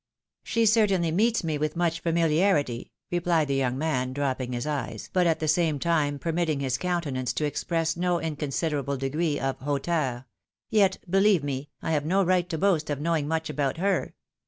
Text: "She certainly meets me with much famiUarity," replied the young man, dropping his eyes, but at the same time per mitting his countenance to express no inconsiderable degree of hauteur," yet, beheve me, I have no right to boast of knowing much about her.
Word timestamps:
"She 0.43 0.65
certainly 0.65 1.11
meets 1.11 1.43
me 1.43 1.59
with 1.59 1.75
much 1.75 2.03
famiUarity," 2.03 2.89
replied 3.11 3.49
the 3.49 3.55
young 3.55 3.77
man, 3.77 4.13
dropping 4.13 4.53
his 4.53 4.65
eyes, 4.65 5.11
but 5.13 5.27
at 5.27 5.37
the 5.39 5.47
same 5.47 5.77
time 5.77 6.17
per 6.17 6.31
mitting 6.31 6.59
his 6.59 6.79
countenance 6.79 7.31
to 7.33 7.45
express 7.45 7.95
no 7.95 8.19
inconsiderable 8.19 8.97
degree 8.97 9.39
of 9.39 9.59
hauteur," 9.59 10.25
yet, 10.71 10.97
beheve 11.07 11.43
me, 11.43 11.69
I 11.83 11.91
have 11.91 12.07
no 12.07 12.23
right 12.23 12.49
to 12.49 12.57
boast 12.57 12.89
of 12.89 12.99
knowing 12.99 13.27
much 13.27 13.47
about 13.47 13.77
her. 13.77 14.15